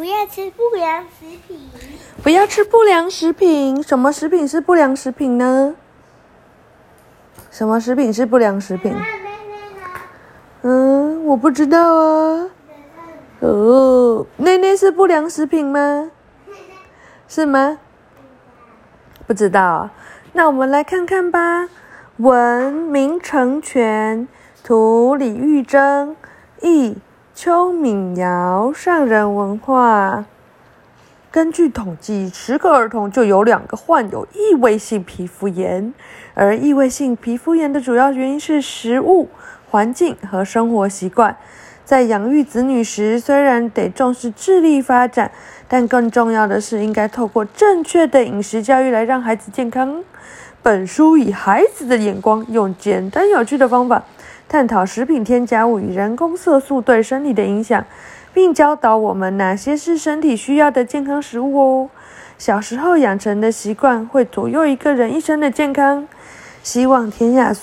[0.00, 1.60] 不要吃不良食品。
[2.22, 3.82] 不要吃不良食品。
[3.82, 5.74] 什么食品是不良食品呢？
[7.50, 8.96] 什么食品是不良食品？
[10.62, 12.48] 嗯，我不知道啊。
[13.40, 16.10] 哦，内内是不良食品吗？
[17.28, 17.78] 是吗？
[19.26, 19.90] 不知道。
[20.32, 21.68] 那我们来看看吧。
[22.16, 24.26] 文明成全，
[24.64, 26.16] 图李玉珍，
[26.62, 26.96] 译
[27.42, 30.26] 邱敏瑶，上人文化。
[31.30, 35.94] 根据统计，十个儿童就有两个患有异位性皮肤炎，
[36.34, 39.30] 而异位性皮肤炎的主要原因是食物、
[39.70, 41.34] 环境和生活习惯。
[41.82, 45.32] 在养育子女时，虽然得重视智力发展，
[45.66, 50.04] 但更重要的是应该透过正确的饮食教育来让孩子健康。
[50.62, 54.04] 本书以孩子的眼光，用简单有趣的方法，
[54.50, 57.84] 探讨食品添加物与人工色素对身体的影响，
[58.34, 61.88] 并教导我们哪些是身体需要的健康食物哦。
[62.36, 66.08] 小时候养成的习惯，会左右一个人一生的健康。
[66.64, 67.54] 希望天下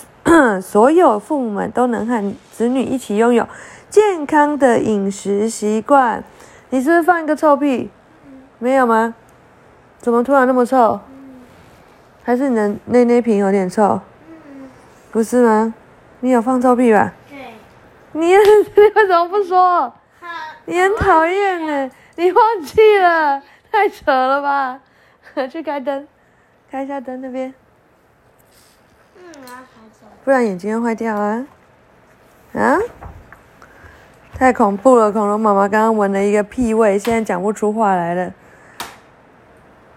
[0.62, 3.46] 所 有父母们都能和子女一起拥有。
[3.90, 6.24] 健康的饮食习惯，
[6.70, 7.90] 你是不是放一个臭屁？
[8.58, 9.14] 没有吗？
[9.98, 10.98] 怎么突然那么臭？
[12.22, 14.00] 还是你的内内瓶有点臭？
[15.12, 15.74] 不是吗？
[16.20, 17.12] 你有放臭屁吧？
[17.28, 17.54] 对。
[18.12, 19.92] 你你为什么不说？
[20.64, 23.42] 你很讨厌呢，你忘记了？
[23.70, 24.80] 太扯了吧！
[25.50, 26.06] 去开灯，
[26.70, 27.54] 开一下灯那边。
[29.16, 30.06] 嗯，我要开走。
[30.24, 31.46] 不然眼睛会坏掉啊！
[32.54, 32.78] 啊？
[34.34, 35.12] 太恐怖了！
[35.12, 38.32] 恐龙妈妈刚刚闻了一个屁味，现在讲不出话来了。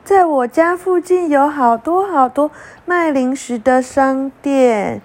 [0.04, 2.52] 在我家附近有好多好多
[2.86, 5.02] 卖零食的商店，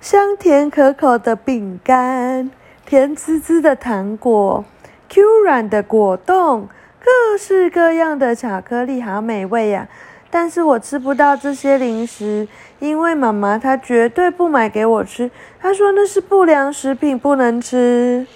[0.00, 2.50] 香甜可口的饼干，
[2.86, 4.64] 甜滋滋的糖果
[5.08, 6.68] ，Q 软的果冻，
[7.00, 9.88] 各式各样的巧克力，好美味呀！
[10.30, 12.46] 但是我吃不到这些零食，
[12.78, 15.30] 因为妈妈她绝对不买给我吃，
[15.60, 18.26] 她说那是不良食品，不能吃。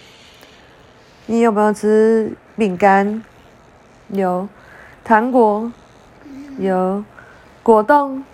[1.27, 3.23] 你有没有吃饼干？
[4.09, 4.49] 有，
[5.05, 5.71] 糖果？
[6.59, 7.05] 有，
[7.63, 8.25] 果冻？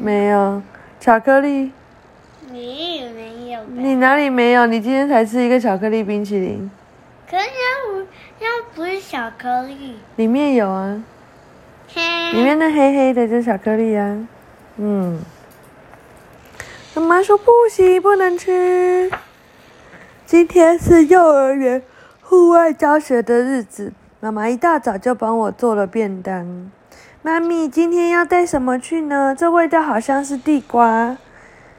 [0.00, 0.60] 没有，
[0.98, 1.70] 巧克力
[2.50, 3.60] 你也没有？
[3.68, 4.66] 你哪里没有？
[4.66, 6.70] 你今天才吃一个巧克力冰淇淋，
[7.30, 8.06] 可是要不
[8.44, 9.96] 要不是巧克力？
[10.16, 11.02] 里面有啊，
[11.92, 14.28] 嘿里面那黑黑的就是巧克力啊。
[14.76, 15.20] 嗯，
[16.94, 19.10] 妈妈说不行，不能吃。
[20.26, 21.82] 今天是幼儿园
[22.20, 26.70] 户外教学的日子，妈妈一大早就帮我做了便当。
[27.22, 29.34] 妈咪，今天要带什么去呢？
[29.38, 31.16] 这味道好像是地瓜。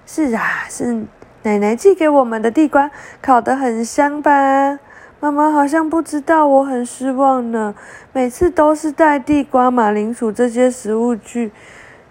[0.05, 1.05] 是啊，是
[1.43, 2.89] 奶奶寄给我们的地瓜，
[3.21, 4.79] 烤得很香吧？
[5.19, 7.73] 妈妈好像不知道，我很失望呢。
[8.13, 11.51] 每次都是带地瓜、马铃薯这些食物去，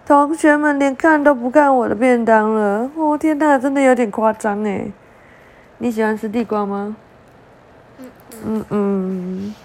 [0.05, 2.89] 同学们连看都不看我的便当了。
[2.95, 4.91] 哦天哪，真的有点夸张诶。
[5.77, 6.95] 你喜欢吃地瓜吗？
[7.99, 8.09] 嗯
[8.43, 9.55] 嗯嗯。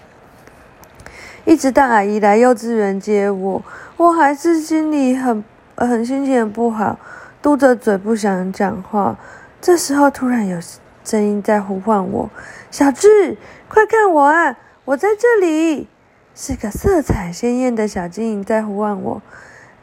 [1.43, 3.61] 一直到阿姨来幼稚园接我，
[3.97, 5.43] 我还是心里很
[5.75, 6.97] 很心情很不好，
[7.41, 9.17] 嘟着嘴不想讲话。
[9.59, 10.59] 这时候突然有
[11.03, 12.29] 声音在呼唤我
[12.71, 13.37] ：“小智，
[13.67, 15.87] 快看我啊，我在这里！”
[16.33, 19.21] 是个色彩鲜艳的小精灵在呼唤我：“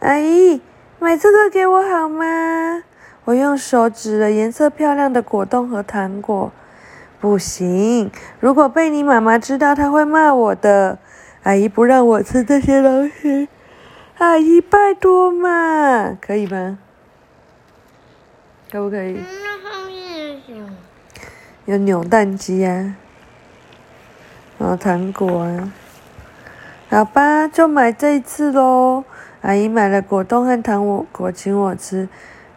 [0.00, 0.60] 阿姨，
[0.98, 2.82] 买这个给我好吗？”
[3.26, 6.50] 我用手指了颜色漂亮的果冻和糖果，
[7.20, 8.10] 不行！
[8.40, 10.98] 如果被你妈妈知道，她会骂我的。
[11.42, 13.48] 阿姨不让我吃这些东西，
[14.18, 16.78] 阿姨拜托嘛，可以吗？
[18.70, 19.14] 可不可以？
[19.14, 20.40] 那后面
[21.64, 21.76] 有？
[21.78, 22.96] 扭蛋机啊，
[24.58, 25.72] 然后糖果啊，
[26.90, 29.04] 好吧，就买这一次喽。
[29.42, 32.08] 阿姨买了果冻和糖果请我吃。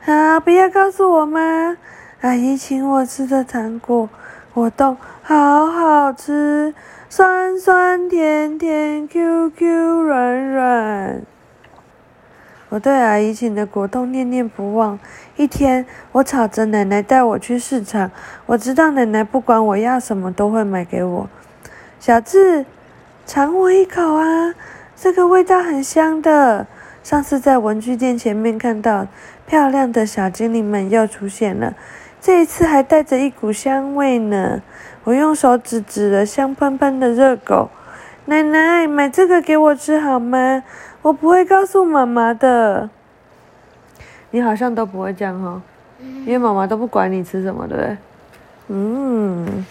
[0.05, 0.39] 啊！
[0.39, 1.77] 不要告诉我妈，
[2.21, 4.09] 阿姨请我吃的糖果
[4.53, 6.73] 果冻好好吃，
[7.07, 11.21] 酸酸甜甜，Q Q 软软。
[12.71, 14.97] 我对阿姨请的果冻念念不忘。
[15.35, 18.09] 一天，我吵着奶奶带我去市场，
[18.45, 21.29] 我知道奶奶不管我要什么都会买给我。
[21.99, 22.65] 小智，
[23.25, 24.55] 尝我一口啊，
[24.95, 26.65] 这个味道很香的。
[27.03, 29.07] 上次在文具店前面看到。
[29.47, 31.73] 漂亮的小精灵们又出现了，
[32.21, 34.61] 这一次还带着一股香味呢。
[35.03, 37.69] 我用手指指了香喷喷的热狗，
[38.25, 40.63] 奶奶买这个给我吃好吗？
[41.01, 42.89] 我不会告诉妈妈的。
[44.29, 45.61] 你好像都不会讲哦，
[45.99, 47.97] 因为妈妈都不管你吃什么，对不对？
[48.67, 49.65] 嗯。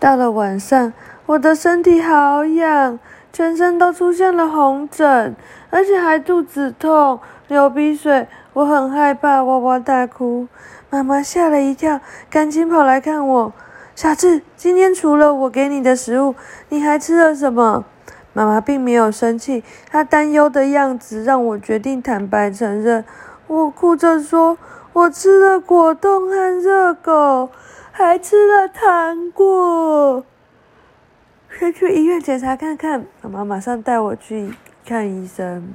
[0.00, 0.92] 到了晚上，
[1.26, 2.98] 我的身体好痒，
[3.32, 5.36] 全身都出现了红疹，
[5.70, 10.48] 而且还肚子痛、流鼻水，我很害怕，哇哇大哭。
[10.90, 13.52] 妈妈吓了一跳，赶紧跑来看我。
[13.94, 16.34] 小智，今天除了我给你的食物，
[16.70, 17.84] 你还吃了什么？
[18.32, 23.04] 妈妈并没有生气，她担忧的样子让我决定坦白承认。
[23.46, 24.56] 我哭着说
[24.94, 27.50] ：“我吃了果冻和热狗，
[27.90, 30.24] 还吃了糖果。”
[31.60, 33.04] 先去医院检查看看。
[33.20, 34.54] 妈妈马上带我去
[34.86, 35.68] 看医生。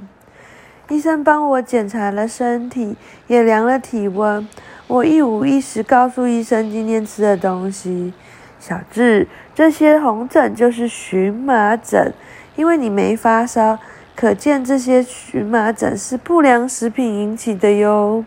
[0.90, 2.98] 医生帮我检查了身体，
[3.28, 4.48] 也量了体温。
[4.88, 8.14] 我一五一十告诉医生今天吃的东西。
[8.58, 12.14] 小智，这些红疹就是荨麻疹，
[12.56, 13.78] 因为你没发烧，
[14.16, 18.24] 可见这些荨麻疹是不良食品引起的哟。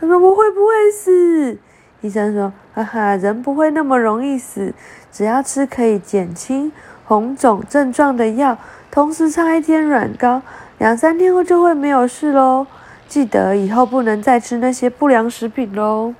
[0.00, 1.58] 他说我会不会死？
[2.00, 4.72] 医生说，哈哈，人不会那么容易死，
[5.10, 6.70] 只要吃可以减轻
[7.04, 8.56] 红肿症状的药，
[8.90, 10.42] 同时擦一天软膏，
[10.78, 12.68] 两三天后就会没有事喽。
[13.12, 16.14] 记得以后不能再吃那些不良食品喽。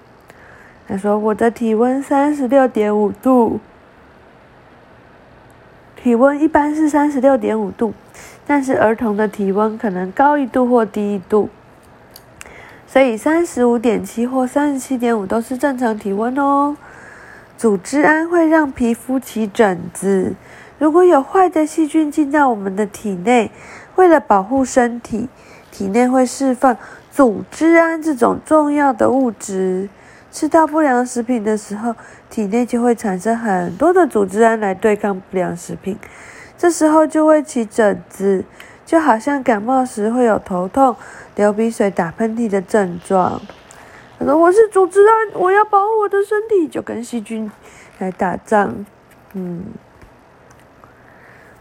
[0.87, 3.61] 他说：“我的体温三十六点五度，
[5.97, 7.95] 体温一般是三十六点五度，
[8.47, 11.49] 但是儿童的体温可能高一度或低一度，
[12.87, 16.77] 所以三十五点七或三十七点五都是正常体温哦。
[17.57, 20.35] 组织胺会让皮肤起疹子，
[20.79, 23.51] 如果有坏的细菌进到我们的体内，
[23.97, 25.31] 为了保护身体。”
[25.73, 26.77] 体内会释放
[27.11, 29.89] 组织胺这种重要的物质，
[30.31, 31.97] 吃到不良食品的时候，
[32.31, 35.99] 体内就会产生很多的组织胺来对抗不良食品，
[36.57, 38.45] 这时候就会起疹子，
[38.85, 40.95] 就好像感冒时会有头痛、
[41.35, 43.41] 流鼻水、打喷嚏的症状。
[44.19, 47.51] 他说：“我是组织胺，我要保护我的身体，就跟细菌
[47.99, 48.85] 来打仗。”
[49.33, 49.65] 嗯，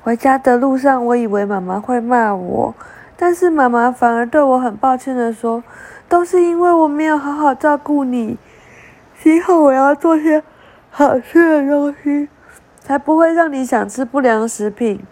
[0.04, 2.76] 回家的路上，我以为妈妈会骂我。
[3.22, 5.64] 但是妈妈反而对我很抱歉的说
[6.10, 8.36] ：“都是因为我没有好好照顾你，
[9.22, 10.42] 今后我要做些
[10.90, 12.28] 好吃的东西，
[12.80, 15.06] 才不会让你想吃不良食品。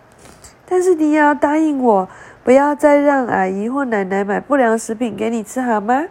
[0.65, 2.09] 但是你也要答应我，
[2.43, 6.05] 不要再让阿姨或奶奶买不良食品给你吃，好吗？”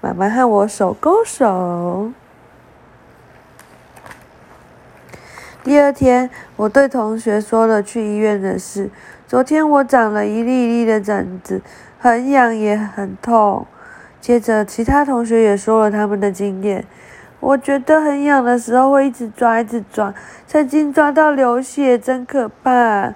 [0.00, 2.10] 妈妈和我手勾手。
[5.62, 8.88] 第二天，我对同学说了去医院的事。
[9.28, 11.60] 昨天我长了一粒粒的疹子，
[11.98, 13.66] 很痒也很痛。
[14.22, 16.86] 接着，其他同学也说了他们的经验。
[17.38, 20.14] 我觉得很痒的时候会一直抓，一直抓，
[20.46, 23.12] 曾经抓到流血，真可怕。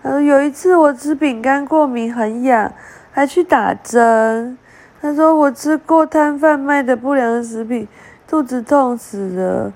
[0.00, 2.72] 呃，有一次我吃饼干过敏，很痒，
[3.12, 4.56] 还去打针。
[5.02, 7.86] 他说我吃过摊贩卖的不良食品，
[8.26, 9.70] 肚子痛死了。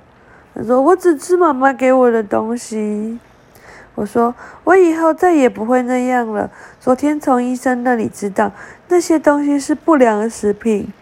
[0.55, 3.19] 他说我只吃妈妈给我的东西。
[3.95, 6.51] 我说，我以后再也不会那样了。
[6.81, 8.51] 昨天从医生那里知道，
[8.89, 10.93] 那些东西是不良食品。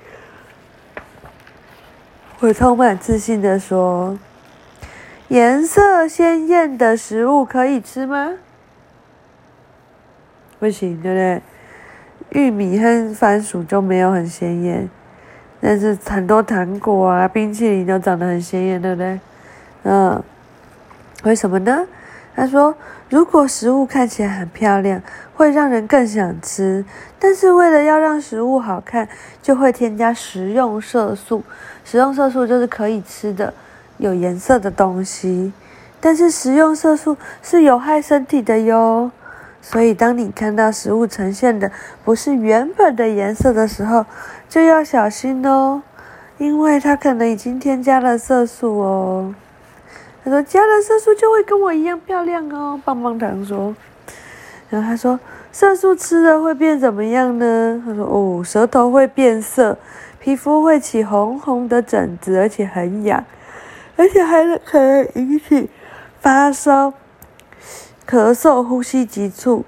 [2.41, 4.19] 我充满自信的说
[5.29, 8.35] ：“颜色鲜艳的食物可以吃吗？”
[10.61, 11.43] 不行，对不对？
[12.31, 14.91] 玉米和番薯就没有很鲜艳，
[15.61, 19.21] 但是很多糖果啊、冰淇淋都长得很鲜艳，对不对？
[19.85, 20.23] 嗯，
[21.25, 21.87] 为什么呢？
[22.35, 22.75] 他说
[23.11, 25.03] ：“如果食物看起来很漂亮，
[25.35, 26.85] 会让人更想吃。
[27.19, 29.07] 但是为了要让食物好看，
[29.43, 31.43] 就会添加食用色素。
[31.85, 33.53] 食用色素就是可以吃的、
[33.99, 35.53] 有颜色的东西。
[36.01, 39.11] 但是食用色素是有害身体的哟。
[39.61, 41.71] 所以当你看到食物呈现的
[42.03, 44.07] 不是原本的颜色的时候，
[44.49, 45.83] 就要小心哦，
[46.39, 49.35] 因为它可能已经添加了色素哦。”
[50.25, 53.75] 他说：“加了色素就会跟我一样漂亮哦。”棒棒糖说。
[54.71, 55.19] 然后他说
[55.51, 59.77] ：“色素吃了会变怎么样呢？”他说：“哦，舌头会变色，
[60.21, 63.25] 皮肤会起红红的疹子，而且很痒，
[63.97, 65.69] 而且还可能引起
[66.21, 66.95] 发烧、
[68.09, 69.65] 咳嗽、呼吸急促，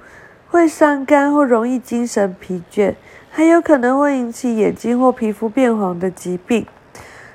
[0.48, 2.94] 会伤肝或容易精神疲倦，
[3.28, 6.64] 还有可能会引起眼睛或皮肤变黄的疾病。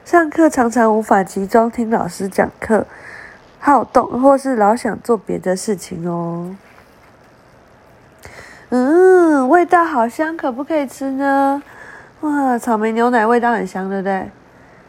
[0.05, 2.87] 上课常常无法集中听老师讲课。”
[3.59, 6.55] 好动，或是老想做别的事情哦。
[8.69, 11.61] 嗯，味道好香，可不可以吃呢？
[12.21, 14.29] 哇，草莓牛奶味道很香，对不对？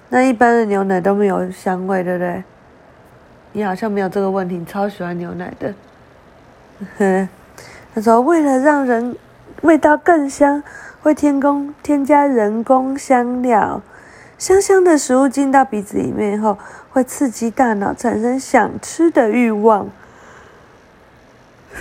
[0.09, 2.43] 那一般的牛奶都没有香味，对不对？
[3.53, 5.75] 你好像没有这个问题，超喜欢牛奶的。
[7.95, 9.17] 他说，为了让人
[9.63, 10.63] 味道更香，
[11.03, 13.83] 会添工添加人工香料。
[14.39, 16.57] 香香的食物进到鼻子里面后，
[16.91, 19.89] 会刺激大脑产生想吃的欲望。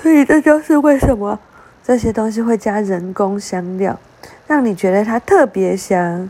[0.02, 1.40] 所以这就是为什么
[1.84, 4.00] 这些东西会加人工香料，
[4.48, 6.30] 让你觉得它特别香。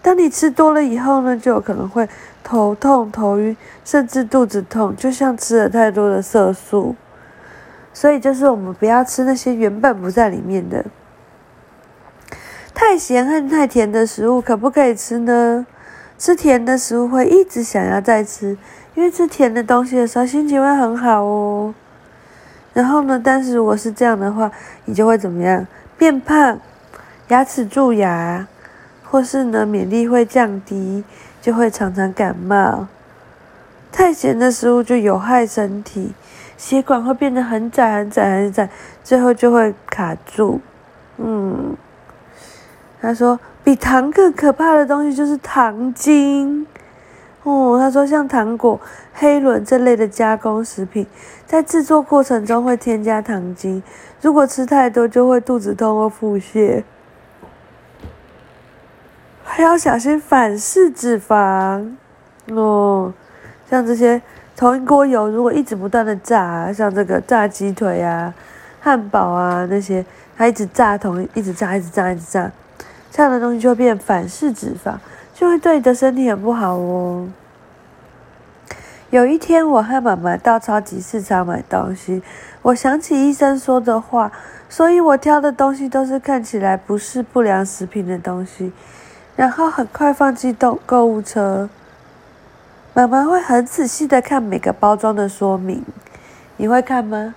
[0.00, 2.08] 当你吃多了以后呢，就有可能会
[2.42, 6.96] 头痛、头晕，甚至肚子痛，就像吃了太多的色素。
[7.92, 10.84] 所以就是我们不要吃那些原本不在里面的。
[12.74, 15.66] 太咸和太甜的食物可不可以吃呢？
[16.22, 18.56] 吃甜的食物会一直想要再吃，
[18.94, 21.74] 因为吃甜的东西的时候心情会很好哦。
[22.72, 24.48] 然后呢，但是如果是这样的话，
[24.84, 25.66] 你就会怎么样？
[25.98, 26.60] 变胖，
[27.26, 28.46] 牙齿蛀牙。
[29.02, 31.02] 或是呢，免疫力会降低，
[31.40, 32.86] 就会常常感冒。
[33.90, 36.14] 太咸的食物就有害身体，
[36.56, 38.70] 血管会变得很窄很窄很窄，
[39.02, 40.60] 最后就会卡住。
[41.16, 41.76] 嗯，
[43.02, 46.66] 他说比糖更可怕的东西就是糖精。
[47.42, 48.80] 哦，他说像糖果、
[49.12, 51.04] 黑轮这类的加工食品，
[51.44, 53.82] 在制作过程中会添加糖精，
[54.20, 56.84] 如果吃太多就会肚子痛或腹泻。
[59.42, 61.96] 还要小心反式脂肪
[62.54, 63.12] 哦，
[63.68, 64.22] 像这些
[64.56, 68.32] 同一锅油，如果一直不断的炸，像这个炸鸡腿啊、
[68.80, 70.06] 汉堡啊那些，
[70.36, 72.50] 它一直炸同一直炸、一直炸、一直炸，
[73.12, 74.94] 这样的东西就变反式脂肪，
[75.34, 77.28] 就会对你的身体很不好哦。
[79.10, 82.22] 有一天，我和妈妈到超级市场买东西，
[82.62, 84.32] 我想起医生说的话，
[84.70, 88.72] 所以我挑的东西都是看起来不是不良食品的东西。
[89.36, 91.68] 然后很快放进购购物车。
[92.94, 95.84] 妈妈会很仔细的看每个包装的说明，
[96.56, 97.34] 你会看吗？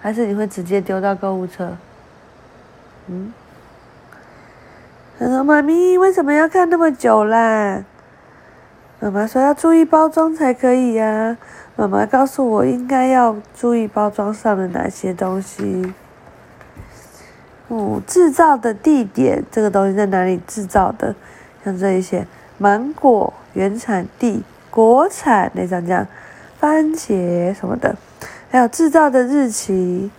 [0.00, 1.76] 还是你会直接丢到购物车？
[3.08, 3.34] 嗯？
[5.20, 7.84] 他说：“妈咪为什么要看那么久啦？”
[9.00, 11.36] 妈妈说：“要注意包装才可以呀。”
[11.76, 15.92] 妈妈告诉我应该要注意包装上的哪些东西。
[17.68, 21.14] 哦，制造的地点，这个东西在哪里制造的？
[21.62, 26.06] 像这一些芒果原产地、国产那张这样，
[26.58, 27.94] 番茄什么的，
[28.50, 30.10] 还有制造的日期，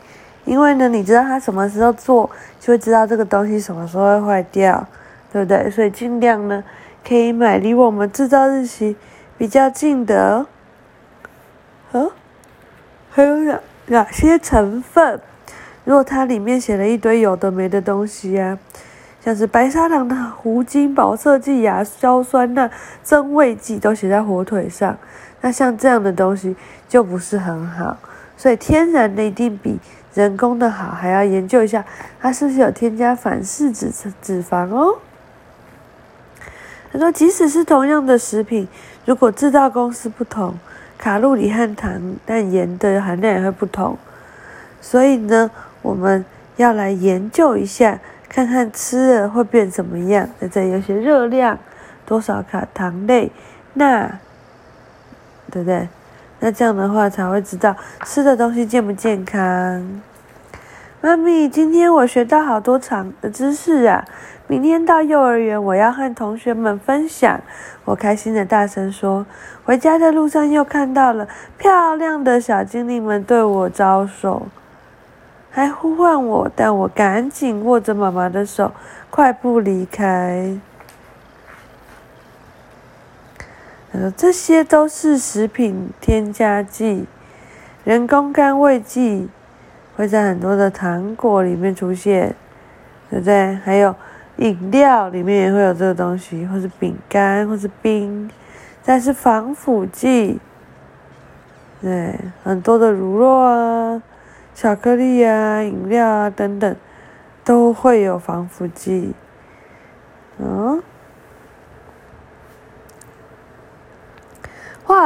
[0.51, 2.29] 因为呢，你知道它什么时候做，
[2.59, 4.85] 就会知道这个东西什么时候会坏掉，
[5.31, 5.71] 对不对？
[5.71, 6.61] 所以尽量呢，
[7.07, 8.97] 可以买离我们制造日期
[9.37, 10.45] 比较近的。
[11.93, 12.11] 哦，
[13.11, 15.21] 还有哪哪些成分？
[15.85, 18.59] 如果它里面写了一堆有的没的东西呀？
[19.23, 22.69] 像是白砂糖的糊精、保色剂、亚硝酸钠、
[23.01, 24.97] 增味剂都写在火腿上，
[25.39, 26.57] 那像这样的东西
[26.89, 27.95] 就不是很好。
[28.35, 29.79] 所以天然的一定比
[30.13, 31.83] 人工的好，还要研究一下
[32.19, 33.91] 它是不是有添加反式脂
[34.21, 34.97] 脂肪哦。
[36.91, 38.67] 他说，即使是同样的食品，
[39.05, 40.55] 如果制造公司不同，
[40.97, 43.97] 卡路里和糖、但盐的含量也会不同。
[44.81, 45.49] 所以呢，
[45.81, 46.25] 我们
[46.57, 47.99] 要来研究一下。
[48.33, 50.29] 看看吃了会变怎么样？
[50.39, 51.59] 在这有些热量，
[52.05, 53.29] 多少卡糖类，
[53.73, 54.09] 钠，
[55.51, 55.89] 对不对？
[56.41, 60.01] 那这样的话才会知道吃的东西健不健康。
[60.99, 64.03] 妈咪，今天我学到好多长的知识啊！
[64.47, 67.39] 明天到幼儿园，我要和同学们分享。
[67.85, 69.25] 我开心的大声说。
[69.63, 74.47] 回家的路上又看到了漂亮的小精灵们对我招手。
[75.51, 78.71] 还呼唤我，但我赶紧握着妈妈的手，
[79.09, 80.57] 快步离开。
[83.91, 87.05] 他说：“这些都是食品添加剂，
[87.83, 89.27] 人工甘味剂
[89.95, 92.35] 会在很多的糖果里面出现，
[93.09, 93.55] 对不对？
[93.65, 93.93] 还有
[94.37, 98.29] 饮料里面也会有这个东西，或是饼干，或是冰。
[98.81, 100.39] 再是防腐剂，
[101.81, 104.01] 对，很多的乳酪啊。”
[104.53, 106.75] 巧克力啊、饮料啊等等，
[107.43, 109.13] 都会有防腐剂。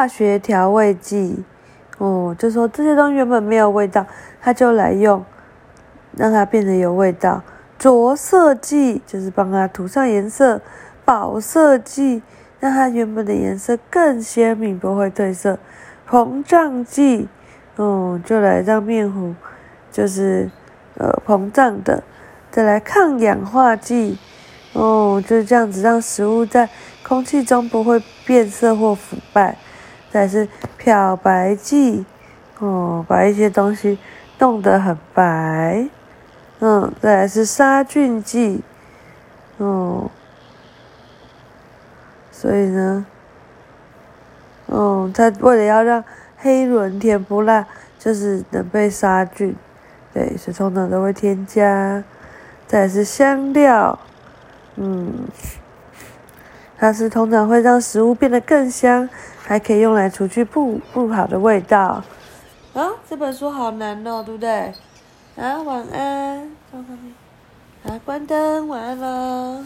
[0.06, 1.44] 化学调味剂，
[1.98, 4.06] 哦，就说这些东西原本没有味道，
[4.40, 5.26] 他就来用，
[6.16, 7.42] 让它变得有味道。
[7.80, 10.62] 着色剂就是帮它涂上颜色，
[11.04, 12.22] 保色剂
[12.60, 15.58] 让它原本的颜色更鲜明，不会褪色。
[16.08, 17.28] 膨胀剂。
[17.78, 19.34] 哦，就来让面糊，
[19.92, 20.52] 就是
[21.00, 22.04] 呃膨胀的，
[22.52, 24.20] 再来抗氧化剂，
[24.74, 26.70] 哦，就是这样子让食物在
[27.02, 29.58] 空气中不会变色或腐败。
[30.16, 32.06] 再是漂白剂，
[32.60, 34.00] 哦，把一些东西
[34.40, 35.90] 弄得很白。
[36.60, 38.64] 嗯，再是杀菌剂，
[39.58, 40.10] 哦，
[42.32, 43.06] 所以呢，
[44.68, 46.02] 哦，它为了要让
[46.38, 47.68] 黑轮甜不辣，
[48.00, 49.54] 就是能被杀菌，
[50.14, 52.02] 对，是通常都会添加。
[52.66, 54.00] 再是香料，
[54.78, 55.12] 嗯，
[56.78, 59.10] 它是通常会让食物变得更香，
[59.46, 62.04] 还可以用来除去不不好的味道。
[62.74, 64.74] 啊，这本书好难哦，对不对？
[65.38, 66.52] 啊，晚安，
[67.84, 69.66] 啊，关灯，晚安了。